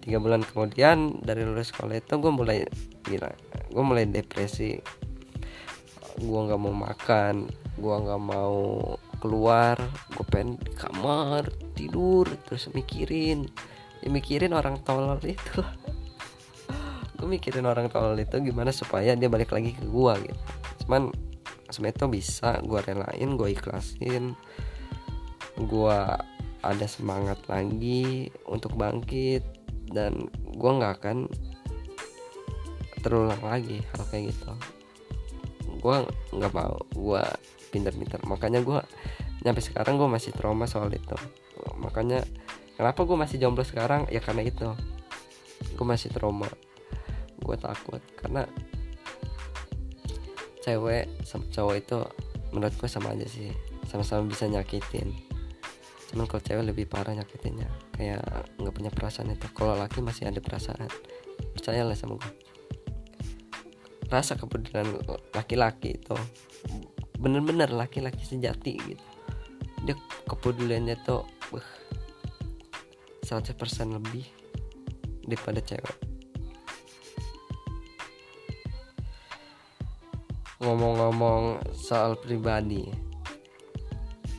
tiga 0.03 0.19
bulan 0.19 0.43
kemudian 0.43 1.23
dari 1.23 1.47
lulus 1.47 1.71
sekolah 1.71 1.99
itu 1.99 2.13
gue 2.19 2.31
mulai 2.31 2.67
gila 3.07 3.31
gue 3.71 3.83
mulai 3.83 4.03
depresi. 4.07 4.75
Gue 6.19 6.39
nggak 6.43 6.59
mau 6.59 6.75
makan 6.75 7.47
gue 7.79 7.95
nggak 7.95 8.19
mau 8.19 8.59
keluar 9.23 9.79
gue 10.11 10.25
pengen 10.27 10.59
di 10.59 10.71
kamar 10.75 11.47
tidur 11.79 12.27
terus 12.43 12.67
mikirin 12.75 13.47
ya 14.03 14.09
mikirin 14.11 14.51
orang 14.51 14.83
tolol 14.83 15.19
itu. 15.23 15.63
Gue 17.19 17.27
mikirin 17.27 17.67
orang 17.67 17.87
tolol 17.91 18.15
itu 18.19 18.39
gimana 18.39 18.71
supaya 18.71 19.15
dia 19.15 19.27
balik 19.31 19.51
lagi 19.55 19.75
ke 19.75 19.83
gue 19.87 20.13
gitu. 20.27 20.43
Cuman 20.83 21.11
sebenarnya 21.71 22.07
bisa 22.11 22.59
gue 22.63 22.79
relain 22.83 23.29
gue 23.37 23.49
ikhlasin 23.53 24.33
gue 25.59 25.99
ada 26.59 26.87
semangat 26.87 27.39
lagi 27.51 28.31
untuk 28.47 28.75
bangkit 28.79 29.43
dan 29.91 30.31
gue 30.55 30.71
nggak 30.71 31.03
akan 31.03 31.27
terulang 33.03 33.39
lagi 33.43 33.83
hal 33.95 34.03
kayak 34.11 34.31
gitu. 34.31 34.51
Gue 35.79 36.03
nggak 36.35 36.53
mau 36.55 36.79
gue 36.95 37.23
pinter-pinter. 37.71 38.19
Makanya 38.27 38.63
gue 38.63 38.79
nyampe 39.43 39.63
sekarang 39.63 39.95
gue 39.95 40.09
masih 40.09 40.35
trauma 40.35 40.67
soal 40.67 40.91
itu. 40.91 41.15
Makanya 41.79 42.23
kenapa 42.75 43.07
gue 43.07 43.15
masih 43.15 43.39
jomblo 43.39 43.63
sekarang? 43.63 44.07
Ya 44.11 44.19
karena 44.19 44.43
itu. 44.43 44.67
Gue 45.75 45.87
masih 45.87 46.11
trauma. 46.11 46.47
Gue 47.39 47.55
takut. 47.55 48.03
Karena 48.19 48.43
cewek 50.59 51.07
sama 51.23 51.47
cowok 51.47 51.75
itu 51.79 51.97
menurut 52.51 52.75
gue 52.75 52.89
sama 52.91 53.15
aja 53.15 53.27
sih. 53.27 53.51
Sama-sama 53.87 54.27
bisa 54.27 54.45
nyakitin. 54.51 55.15
Cuman 56.11 56.25
kalau 56.27 56.43
cewek 56.43 56.65
lebih 56.67 56.85
parah 56.91 57.15
nyakitinnya. 57.15 57.69
Kayak 57.95 58.23
nggak 58.59 58.75
punya 58.75 58.91
perasaan 58.91 59.31
itu. 59.31 59.47
Kalau 59.55 59.79
laki 59.79 60.03
masih 60.03 60.27
ada 60.27 60.43
perasaan. 60.43 60.91
Percayalah 61.55 61.95
sama 61.95 62.19
gue 62.19 62.33
rasa 64.09 64.33
kepedulian 64.33 64.89
laki-laki 65.37 66.01
itu. 66.01 66.17
Bener-bener 67.21 67.69
laki-laki 67.69 68.25
sejati 68.25 68.73
gitu 68.81 69.08
dia 69.89 69.97
kepeduliannya 70.29 71.01
tuh 71.01 71.25
uh, 71.57 71.69
100% 73.25 73.57
lebih 73.89 74.21
daripada 75.25 75.65
cewek. 75.65 75.97
Ngomong-ngomong 80.61 81.73
soal 81.73 82.21
pribadi 82.21 82.85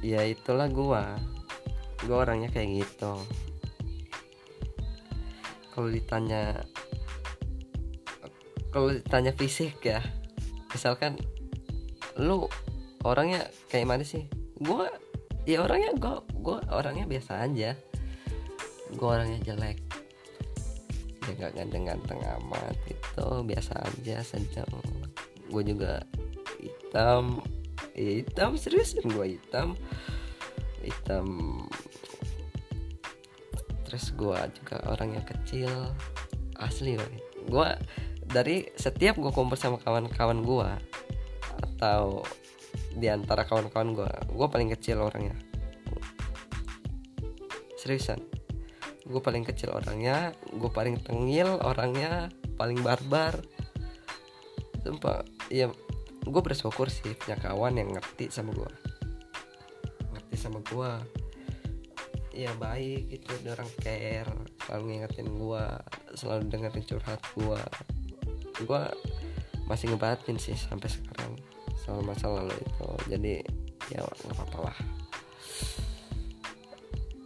ya 0.07 0.23
itulah 0.23 0.71
gua. 0.71 1.19
Gue 2.07 2.15
orangnya 2.15 2.47
kayak 2.55 2.87
gitu. 2.87 3.19
Kalau 5.75 5.91
ditanya 5.91 6.63
kalau 8.71 8.95
ditanya 8.95 9.35
fisik 9.35 9.83
ya 9.83 9.99
misalkan 10.71 11.19
lu 12.15 12.47
orangnya 13.03 13.51
kayak 13.67 13.91
mana 13.91 14.07
sih? 14.07 14.31
Gue 14.63 14.87
ya 15.49 15.65
orangnya 15.65 15.97
gue 15.97 16.15
gue 16.41 16.59
orangnya 16.73 17.07
biasa 17.09 17.47
aja. 17.47 17.77
Gue 18.93 19.09
orangnya 19.09 19.41
jelek. 19.45 19.79
Ya 21.29 21.33
gak 21.47 21.53
ganteng-ganteng 21.57 22.21
amat 22.41 22.77
itu 22.91 23.27
biasa 23.47 23.73
aja 23.87 24.25
sedang. 24.25 24.73
Gue 25.49 25.63
juga 25.63 26.03
hitam. 26.59 27.45
Ya 27.95 28.25
hitam 28.25 28.59
seriusan 28.59 29.07
gue 29.09 29.39
hitam. 29.39 29.79
Hitam. 30.83 31.27
Terus 33.87 34.05
gue 34.15 34.39
juga 34.61 34.77
orangnya 34.91 35.23
kecil. 35.23 35.71
Asli 36.61 36.97
gue 36.99 37.09
gue 37.49 37.69
dari 38.31 38.69
setiap 38.79 39.19
gue 39.19 39.33
kumpul 39.33 39.59
sama 39.59 39.81
kawan-kawan 39.83 40.45
gue 40.45 40.71
atau 41.61 42.23
di 42.95 43.07
antara 43.07 43.47
kawan-kawan 43.47 43.95
gue 43.95 44.13
gue 44.35 44.49
paling 44.51 44.69
kecil 44.75 45.03
orangnya. 45.03 45.37
Seriusan. 47.79 48.21
Gue 49.07 49.21
paling 49.23 49.43
kecil 49.43 49.75
orangnya 49.75 50.35
gue 50.51 50.71
paling 50.71 51.01
tengil 51.03 51.59
orangnya 51.63 52.31
paling 52.55 52.81
barbar. 52.83 53.39
Sumpah 54.81 55.27
ya 55.53 55.69
gue 56.21 56.43
bersyukur 56.45 56.93
sih 56.93 57.17
punya 57.17 57.37
kawan 57.41 57.81
yang 57.81 57.97
ngerti 57.97 58.29
sama 58.29 58.53
gue 58.53 58.71
ngerti 60.13 60.37
sama 60.37 60.61
gue 60.63 60.93
ya 62.37 62.53
baik 62.61 63.11
itu 63.11 63.33
orang 63.49 63.71
care 63.83 64.31
selalu 64.63 64.83
ngingetin 64.95 65.29
gue 65.35 65.65
selalu 66.15 66.43
dengerin 66.47 66.85
curhat 66.87 67.21
gue 67.35 67.63
gue 68.63 68.83
masih 69.67 69.91
ngebatin 69.91 70.37
sih 70.37 70.55
sampai 70.55 70.87
sekarang 70.93 71.41
soal 71.91 72.07
masa 72.07 72.31
lalu 72.31 72.55
itu. 72.55 72.89
Jadi 73.11 73.35
ya 73.91 74.07
nggak 74.07 74.31
apa-apa 74.39 74.59
lah. 74.71 74.79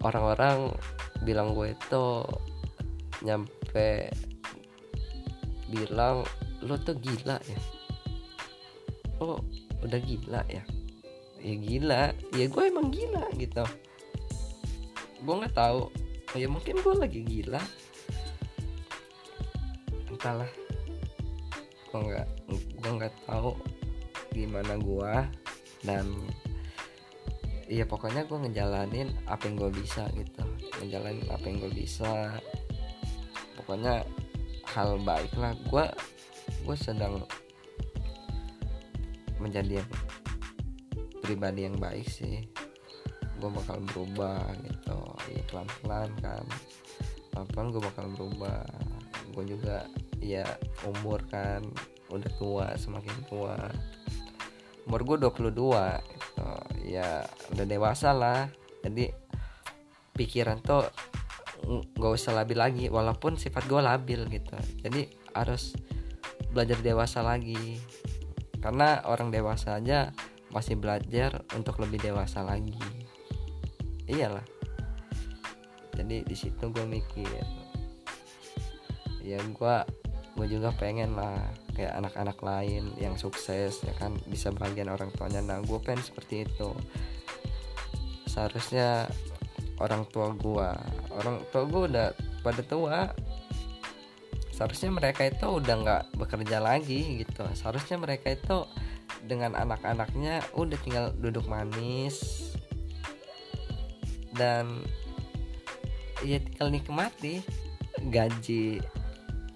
Orang-orang 0.00 0.73
bilang 1.21 1.52
gue 1.52 1.76
itu 1.76 2.06
nyampe 3.21 4.09
bilang 5.68 6.25
lo 6.64 6.80
tuh 6.80 6.97
gila 6.97 7.37
ya? 7.44 7.61
Oh 9.21 9.37
udah 9.85 10.00
gila 10.00 10.40
ya? 10.49 10.64
Ya 11.44 11.54
gila. 11.61 12.02
Ya 12.33 12.49
gue 12.49 12.64
emang 12.64 12.88
gila 12.88 13.28
gitu. 13.37 13.68
Gue 15.21 15.35
nggak 15.44 15.52
tahu. 15.61 15.92
Ya 16.40 16.49
mungkin 16.49 16.80
gue 16.80 16.94
lagi 16.97 17.21
gila. 17.21 17.61
Entahlah. 20.09 20.49
Gue 21.92 22.00
nggak 22.00 22.28
gue 22.80 22.92
nggak 22.97 23.12
tahu 23.28 23.52
gimana 24.34 24.74
gue 24.76 25.14
dan 25.86 26.10
iya 27.70 27.88
pokoknya 27.88 28.28
gue 28.28 28.38
ngejalanin 28.48 29.08
apa 29.24 29.48
yang 29.48 29.56
gue 29.56 29.70
bisa 29.72 30.08
gitu. 30.12 30.42
Ngejalanin 30.82 31.28
apa 31.32 31.44
yang 31.48 31.58
gue 31.64 31.72
bisa. 31.72 32.36
Pokoknya 33.60 34.04
hal 34.74 35.00
baik 35.00 35.32
lah. 35.36 35.56
Gue 35.68 35.86
gue 36.64 36.76
sedang 36.76 37.24
menjadi 39.40 39.80
yang 39.80 39.90
pribadi 41.24 41.68
yang 41.68 41.76
baik 41.80 42.08
sih. 42.08 42.44
Gue 43.40 43.50
bakal 43.52 43.80
berubah 43.92 44.44
gitu. 44.64 44.98
Ya 45.32 45.42
pelan 45.48 45.68
pelan 45.80 46.10
kan. 46.20 46.44
Pelan 47.32 47.46
pelan 47.52 47.66
gue 47.72 47.82
bakal 47.82 48.06
berubah. 48.12 48.64
Gue 49.32 49.44
juga 49.48 49.88
ya 50.20 50.44
umur 50.84 51.20
kan. 51.28 51.64
Udah 52.12 52.30
tua 52.36 52.66
semakin 52.76 53.16
tua 53.28 53.56
umur 54.84 55.00
gue 55.04 55.16
22 55.28 55.52
gitu. 56.12 56.49
ya 56.84 57.25
udah 57.56 57.66
dewasa 57.66 58.12
lah. 58.12 58.49
Jadi 58.84 59.08
pikiran 60.12 60.60
tuh 60.60 60.84
gak 61.97 62.12
usah 62.12 62.36
labil 62.36 62.60
lagi 62.60 62.86
walaupun 62.92 63.40
sifat 63.40 63.64
gue 63.64 63.80
labil 63.80 64.20
gitu. 64.28 64.56
Jadi 64.84 65.08
harus 65.32 65.73
belajar 66.52 66.78
dewasa 66.84 67.25
lagi. 67.25 67.80
Karena 68.60 69.04
orang 69.08 69.32
dewasa 69.32 69.80
aja 69.80 70.12
masih 70.52 70.76
belajar 70.78 71.42
untuk 71.56 71.80
lebih 71.80 72.00
dewasa 72.04 72.44
lagi. 72.44 72.76
Iyalah. 74.04 74.44
Jadi 75.97 76.28
di 76.28 76.36
situ 76.36 76.68
gue 76.68 76.84
mikir. 76.84 77.40
Ya 79.25 79.40
gue 79.40 79.76
gue 80.34 80.47
juga 80.50 80.75
pengen 80.76 81.16
lah 81.16 81.63
kayak 81.75 81.99
anak-anak 81.99 82.39
lain 82.39 82.95
yang 82.97 83.19
sukses 83.19 83.82
ya 83.82 83.93
kan 83.99 84.15
bisa 84.30 84.54
bagian 84.54 84.89
orang 84.89 85.10
tuanya. 85.13 85.43
Nah 85.43 85.58
gue 85.60 85.78
pengen 85.82 86.00
seperti 86.06 86.47
itu. 86.47 86.71
Seharusnya 88.30 89.10
orang 89.82 90.06
tua 90.08 90.30
gue 90.32 90.69
orang 91.19 91.43
tua 91.50 91.63
gue 91.67 91.82
udah 91.91 92.08
pada 92.47 92.63
tua. 92.63 92.99
Seharusnya 94.54 94.95
mereka 94.95 95.26
itu 95.26 95.47
udah 95.50 95.75
nggak 95.82 96.02
bekerja 96.15 96.63
lagi 96.63 97.26
gitu. 97.26 97.43
Seharusnya 97.58 97.99
mereka 97.99 98.30
itu 98.30 98.65
dengan 99.26 99.58
anak-anaknya 99.58 100.54
udah 100.54 100.78
tinggal 100.87 101.10
duduk 101.19 101.45
manis. 101.50 102.49
Dan 104.30 104.82
ya 106.23 106.39
tinggal 106.39 106.71
nikmati 106.71 107.43
gaji 108.10 108.80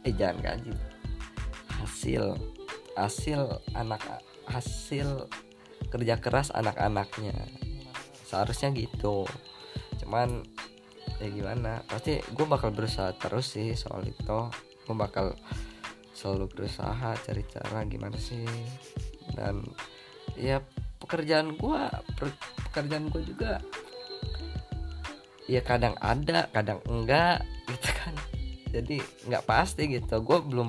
eh 0.07 0.14
jangan 0.14 0.38
gaji 0.40 0.88
hasil 1.88 2.37
hasil 3.01 3.40
anak 3.72 4.05
hasil 4.44 5.31
kerja 5.88 6.20
keras 6.20 6.53
anak-anaknya. 6.53 7.35
Seharusnya 8.29 8.72
gitu. 8.77 9.24
Cuman 10.05 10.44
ya 11.18 11.29
gimana? 11.33 11.81
Pasti 11.88 12.20
gue 12.20 12.46
bakal 12.46 12.77
berusaha 12.77 13.16
terus 13.16 13.57
sih 13.57 13.72
soal 13.72 14.05
itu. 14.05 14.40
Gue 14.85 14.96
bakal 14.96 15.33
selalu 16.12 16.51
berusaha 16.53 17.16
cari 17.24 17.42
cara 17.48 17.85
gimana 17.88 18.16
sih. 18.20 18.44
Dan 19.33 19.64
ya 20.37 20.61
pekerjaan 21.01 21.57
gue 21.57 21.83
pekerjaan 22.68 23.09
gue 23.09 23.22
juga 23.24 23.62
ya 25.48 25.64
kadang 25.64 25.96
ada 26.05 26.53
kadang 26.53 26.85
enggak 26.85 27.40
gitu 27.64 27.88
kan. 27.96 28.14
Jadi 28.68 29.01
nggak 29.24 29.46
pasti 29.48 29.88
gitu. 29.88 30.20
Gue 30.20 30.44
belum 30.44 30.68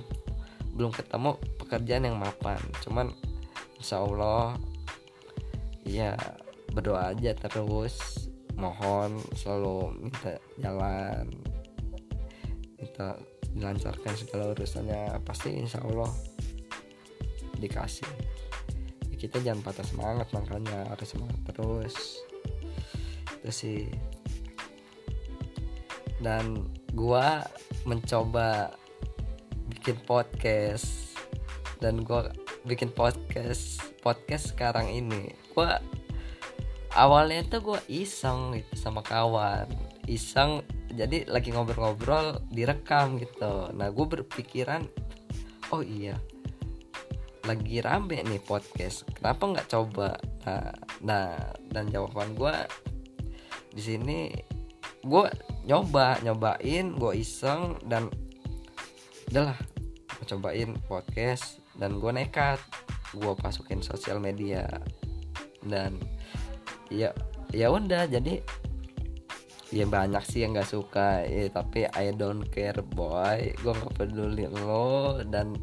belum 0.79 0.95
ketemu 0.95 1.35
pekerjaan 1.59 2.07
yang 2.07 2.15
mapan. 2.15 2.55
Cuman 2.79 3.11
insya 3.75 3.99
Allah 3.99 4.55
ya 5.83 6.15
berdoa 6.71 7.11
aja 7.11 7.35
terus. 7.35 8.31
Mohon 8.55 9.19
selalu 9.35 10.07
minta 10.07 10.39
jalan. 10.55 11.27
Minta 12.79 13.19
dilancarkan 13.51 14.15
segala 14.15 14.55
urusannya. 14.55 15.19
Pasti 15.27 15.51
insya 15.59 15.83
Allah 15.83 16.07
dikasih. 17.59 18.07
Ya, 19.11 19.15
kita 19.19 19.43
jangan 19.43 19.59
patah 19.59 19.83
semangat 19.83 20.31
makanya 20.31 20.87
harus 20.87 21.11
semangat 21.11 21.43
terus. 21.51 22.23
Itu 23.43 23.51
sih. 23.51 23.83
Dan 26.23 26.71
gua 26.95 27.43
mencoba 27.83 28.78
bikin 29.69 29.97
podcast. 30.03 31.13
Dan 31.79 32.03
gua 32.03 32.33
bikin 32.67 32.91
podcast 32.91 33.79
podcast 34.03 34.51
sekarang 34.51 34.89
ini. 34.89 35.31
Gua 35.55 35.79
awalnya 36.97 37.45
tuh 37.47 37.61
gua 37.73 37.79
iseng 37.87 38.57
gitu 38.57 38.73
sama 38.75 39.05
kawan. 39.05 39.69
Iseng 40.09 40.65
jadi 40.93 41.29
lagi 41.29 41.53
ngobrol-ngobrol 41.53 42.41
direkam 42.49 43.21
gitu. 43.21 43.69
Nah 43.77 43.93
gue 43.93 44.05
berpikiran 44.09 44.81
oh 45.69 45.85
iya 45.85 46.17
lagi 47.45 47.81
rame 47.81 48.21
nih 48.25 48.41
podcast. 48.41 49.05
Kenapa 49.13 49.41
nggak 49.45 49.69
coba? 49.69 50.17
Nah, 50.45 50.73
nah 51.01 51.29
dan 51.69 51.89
jawaban 51.89 52.33
gue 52.33 52.55
di 53.69 53.81
sini 53.81 54.19
gue 55.05 55.25
nyoba 55.69 56.19
nyobain 56.25 56.97
gue 56.97 57.13
iseng 57.15 57.77
dan 57.85 58.09
udahlah 59.29 59.61
cobain 60.25 60.73
podcast 60.89 61.61
dan 61.77 62.01
gue 62.01 62.09
nekat. 62.09 62.57
Gue 63.13 63.37
masukin 63.45 63.85
sosial 63.85 64.17
media. 64.17 64.65
Dan 65.61 66.01
ya 66.89 67.13
ya 67.53 67.69
udah 67.69 68.09
jadi 68.09 68.41
ya 69.69 69.85
banyak 69.85 70.25
sih 70.25 70.41
yang 70.41 70.57
nggak 70.57 70.73
suka. 70.73 71.21
Ya 71.29 71.45
tapi 71.53 71.85
I 71.93 72.09
don't 72.17 72.41
care 72.49 72.81
boy. 72.81 73.53
Gue 73.61 73.73
nggak 73.77 73.93
peduli 74.01 74.49
lo 74.49 75.21
dan 75.29 75.53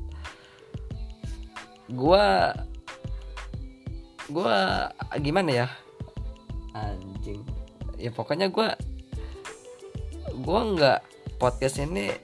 gue 1.90 2.26
gue 4.30 4.58
gimana 5.26 5.50
ya? 5.50 5.68
Anjing. 6.70 7.42
Ya 7.98 8.14
pokoknya 8.14 8.46
gue 8.46 8.68
gue 10.38 10.60
nggak 10.78 11.00
podcast 11.42 11.82
ini 11.82 12.14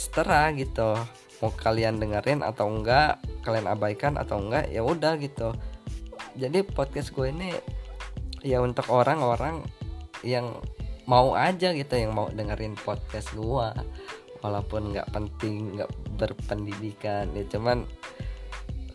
setera 0.00 0.48
gitu. 0.56 0.96
Mau 1.44 1.52
kalian 1.52 2.00
dengerin 2.00 2.40
atau 2.40 2.72
enggak 2.72 3.20
kalian 3.44 3.68
abaikan 3.68 4.16
atau 4.16 4.40
enggak 4.40 4.72
ya 4.72 4.80
udah 4.80 5.20
gitu. 5.20 5.52
Jadi 6.40 6.64
podcast 6.64 7.12
gue 7.12 7.28
ini 7.28 7.52
ya 8.40 8.64
untuk 8.64 8.88
orang-orang 8.88 9.60
yang 10.24 10.56
mau 11.04 11.36
aja 11.36 11.76
gitu 11.76 11.92
yang 11.96 12.16
mau 12.16 12.32
dengerin 12.32 12.76
podcast 12.80 13.36
gue 13.36 13.68
walaupun 14.40 14.96
nggak 14.96 15.12
penting 15.12 15.76
nggak 15.76 15.90
berpendidikan 16.16 17.28
ya 17.36 17.44
cuman 17.50 17.84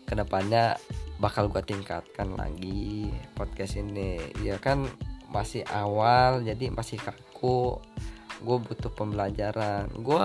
ke 0.06 0.14
depannya 0.14 0.74
bakal 1.18 1.48
gue 1.48 1.64
tingkatkan 1.64 2.36
lagi 2.36 3.10
podcast 3.34 3.80
ini. 3.80 4.20
Ya 4.44 4.60
kan 4.60 4.86
masih 5.32 5.64
awal 5.72 6.44
jadi 6.44 6.70
masih 6.70 7.00
kaku. 7.00 7.80
Gue 8.44 8.56
butuh 8.60 8.92
pembelajaran. 8.92 9.88
Gue 10.04 10.22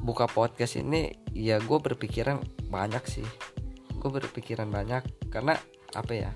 buka 0.00 0.26
podcast 0.26 0.80
ini 0.80 1.12
ya 1.36 1.60
gue 1.60 1.78
berpikiran 1.78 2.40
banyak 2.68 3.04
sih. 3.06 3.26
Gue 4.00 4.10
berpikiran 4.10 4.68
banyak 4.68 5.28
karena 5.28 5.56
apa 5.92 6.12
ya 6.14 6.30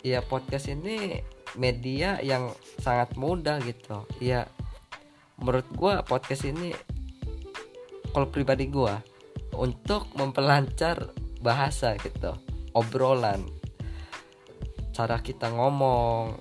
ya 0.00 0.24
podcast 0.24 0.72
ini 0.72 1.20
media 1.60 2.16
yang 2.24 2.52
sangat 2.80 3.14
mudah 3.20 3.60
gitu. 3.64 4.08
Ya 4.22 4.48
menurut 5.40 5.68
gue 5.72 5.92
podcast 6.08 6.48
ini 6.48 6.72
kalau 8.12 8.28
pribadi 8.28 8.68
gue 8.68 8.94
untuk 9.56 10.08
memperlancar 10.16 11.12
bahasa 11.40 11.96
gitu 12.00 12.36
obrolan 12.76 13.40
cara 14.92 15.18
kita 15.24 15.48
ngomong 15.48 16.36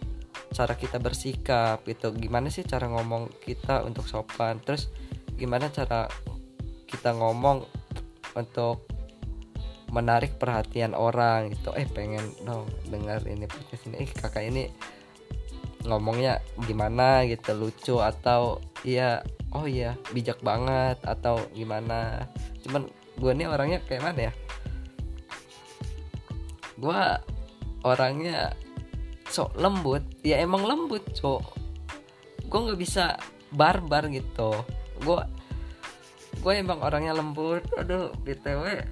cara 0.52 0.74
kita 0.76 0.98
bersikap 0.98 1.86
gitu. 1.86 2.12
Gimana 2.12 2.50
sih 2.50 2.66
cara 2.66 2.90
ngomong 2.90 3.30
kita 3.46 3.86
untuk 3.86 4.10
sopan? 4.10 4.60
Terus 4.60 4.90
gimana 5.38 5.70
cara 5.72 6.10
kita 6.90 7.14
ngomong 7.14 7.64
untuk 8.34 8.90
menarik 9.94 10.38
perhatian 10.38 10.94
orang 10.94 11.54
gitu. 11.54 11.74
Eh 11.74 11.86
pengen 11.90 12.26
dong 12.46 12.70
dengar 12.90 13.22
ini 13.26 13.46
podcast 13.46 13.86
ini. 13.90 14.06
Eh 14.06 14.10
kakak 14.10 14.46
ini 14.50 14.70
ngomongnya 15.86 16.44
gimana 16.68 17.24
gitu 17.24 17.56
lucu 17.56 17.96
atau 18.04 18.60
iya 18.84 19.24
oh 19.56 19.64
iya 19.66 19.96
bijak 20.14 20.42
banget 20.42 20.98
atau 21.06 21.42
gimana. 21.54 22.30
Cuman 22.66 22.90
gue 23.18 23.32
nih 23.34 23.48
orangnya 23.50 23.80
kayak 23.86 24.04
mana 24.06 24.20
ya? 24.30 24.34
Gue 26.78 27.02
orangnya 27.86 28.54
sok 29.30 29.58
lembut. 29.58 30.04
Ya 30.22 30.42
emang 30.42 30.66
lembut 30.66 31.06
cok. 31.18 31.44
Gue 32.50 32.60
nggak 32.66 32.80
bisa 32.82 33.18
barbar 33.54 34.10
gitu. 34.14 34.54
Gue 35.02 35.22
gue 36.40 36.54
emang 36.56 36.80
orangnya 36.80 37.16
lembut. 37.16 37.64
Aduh 37.76 38.16
btw 38.24 38.84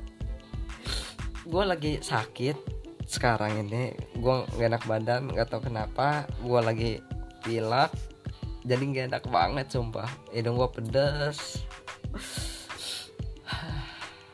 gue 1.47 1.63
lagi 1.63 1.93
sakit 2.03 2.57
sekarang 3.07 3.63
ini. 3.63 3.95
Gue 4.19 4.43
gak 4.59 4.67
enak 4.67 4.83
badan 4.83 5.31
nggak 5.31 5.47
tahu 5.47 5.71
kenapa. 5.71 6.27
Gue 6.43 6.59
lagi 6.59 6.91
pilek 7.47 7.91
jadi 8.67 8.83
gak 8.83 9.07
enak 9.15 9.25
banget 9.31 9.67
sumpah. 9.71 10.11
Hidung 10.35 10.59
gue 10.59 10.67
pedes. 10.67 11.63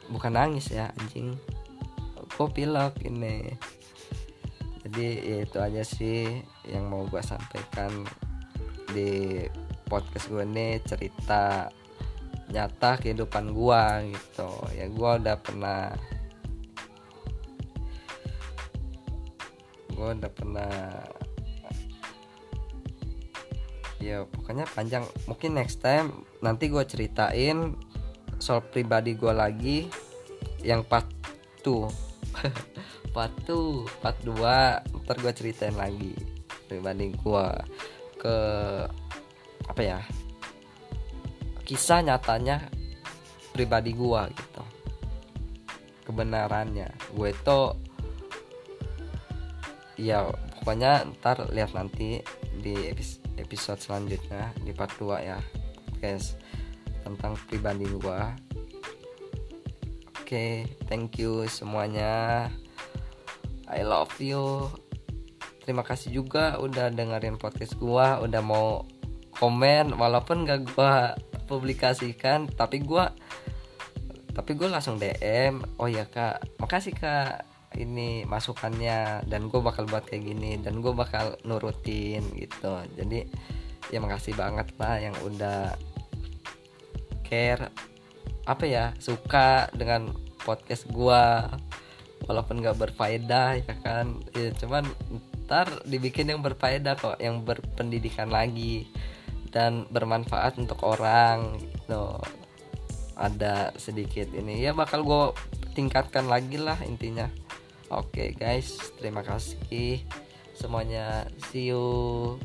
Bukan 0.09 0.33
nangis 0.33 0.73
ya 0.73 0.89
anjing. 0.97 1.37
Gue 2.33 2.49
pilek 2.49 2.97
ini. 3.05 3.53
Jadi 4.83 5.07
ya 5.21 5.37
itu 5.45 5.57
aja 5.61 5.83
sih 5.85 6.41
yang 6.65 6.89
mau 6.89 7.05
gue 7.05 7.21
sampaikan 7.21 8.03
di 8.89 9.45
podcast 9.85 10.27
gue 10.33 10.43
nih 10.43 10.81
cerita 10.81 11.69
nyata 12.53 13.01
kehidupan 13.01 13.49
gua 13.51 14.05
gitu. 14.05 14.49
Ya 14.77 14.85
gua 14.93 15.17
udah 15.17 15.37
pernah 15.41 15.97
gua 19.97 20.13
udah 20.13 20.31
pernah 20.31 20.73
ya 23.97 24.21
pokoknya 24.29 24.69
panjang. 24.77 25.03
Mungkin 25.25 25.57
next 25.57 25.81
time 25.81 26.13
nanti 26.45 26.69
gua 26.69 26.85
ceritain 26.85 27.73
soal 28.37 28.61
pribadi 28.61 29.17
gua 29.17 29.33
lagi 29.33 29.89
yang 30.61 30.85
part 30.85 31.09
2 31.65 31.91
part 33.15 33.33
2 33.47 34.03
part 34.03 34.17
2 34.23 35.03
ntar 35.03 35.15
gua 35.19 35.33
ceritain 35.35 35.75
lagi 35.75 36.15
pribadi 36.67 37.11
gua 37.19 37.51
ke 38.19 38.35
apa 39.67 39.81
ya 39.83 39.99
kisah 41.63 42.03
nyatanya 42.03 42.67
pribadi 43.55 43.95
gua 43.95 44.27
gitu. 44.27 44.63
Kebenarannya. 46.03 46.91
Gue 47.15 47.31
itu 47.31 47.59
ya 49.95 50.25
pokoknya 50.59 51.05
ntar 51.15 51.53
lihat 51.53 51.77
nanti 51.77 52.19
di 52.59 52.73
episode 53.37 53.77
selanjutnya 53.77 54.51
di 54.65 54.73
part 54.73 54.91
2 54.97 55.21
ya 55.21 55.37
guys 56.01 56.35
tentang 57.07 57.39
pribadi 57.47 57.87
gua. 57.99 58.33
Oke 60.19 60.67
thank 60.89 61.21
you 61.21 61.45
semuanya. 61.47 62.49
I 63.69 63.81
love 63.85 64.13
you. 64.19 64.69
Terima 65.63 65.87
kasih 65.87 66.19
juga 66.19 66.59
udah 66.59 66.91
dengerin 66.91 67.39
podcast 67.39 67.79
gua 67.79 68.19
udah 68.19 68.43
mau 68.43 68.83
komen 69.39 69.95
walaupun 69.95 70.43
gak 70.43 70.67
gua 70.75 71.15
publikasikan 71.53 72.49
tapi 72.49 72.81
gue 72.81 73.05
tapi 74.33 74.57
gue 74.57 74.65
langsung 74.65 74.97
DM 74.97 75.61
oh 75.77 75.85
ya 75.85 76.09
kak 76.09 76.57
makasih 76.57 76.97
kak 76.97 77.53
ini 77.77 78.25
masukannya 78.29 79.25
dan 79.25 79.49
gue 79.49 79.59
bakal 79.61 79.89
buat 79.89 80.05
kayak 80.05 80.23
gini 80.29 80.61
dan 80.61 80.79
gue 80.81 80.93
bakal 80.93 81.37
nurutin 81.45 82.21
gitu. 82.37 82.73
Jadi 82.97 83.25
ya 83.89 83.99
makasih 83.99 84.37
banget 84.37 84.69
lah 84.77 84.97
yang 85.01 85.15
udah 85.25 85.73
care 87.25 87.73
apa 88.43 88.63
ya 88.67 88.85
suka 88.99 89.71
dengan 89.73 90.11
podcast 90.43 90.87
gue 90.91 91.23
walaupun 92.27 92.63
gak 92.63 92.77
berfaedah 92.77 93.59
ya 93.59 93.75
kan? 93.81 94.21
Ya 94.37 94.53
cuman 94.55 94.85
ntar 95.43 95.67
dibikin 95.83 96.31
yang 96.31 96.39
berfaedah 96.39 96.95
kok 96.95 97.19
yang 97.19 97.43
berpendidikan 97.43 98.31
lagi 98.31 98.87
dan 99.53 99.85
bermanfaat 99.93 100.57
untuk 100.57 100.81
orang 100.81 101.61
gitu. 101.61 102.17
Ada 103.13 103.77
sedikit 103.77 104.33
ini 104.33 104.65
ya 104.65 104.73
bakal 104.73 105.05
gue 105.05 105.23
tingkatkan 105.77 106.25
lagi 106.25 106.57
lah 106.57 106.75
intinya. 106.81 107.29
Oke 107.93 108.09
okay, 108.09 108.29
guys 108.33 108.73
terima 108.97 109.21
kasih 109.21 110.01
semuanya. 110.57 111.29
See 111.53 111.69
you. 111.69 112.35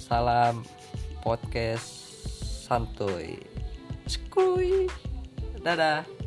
Salam 0.00 0.64
podcast 1.20 1.86
santuy. 2.64 3.36
Skuy 4.08 4.88
dadah 5.62 6.21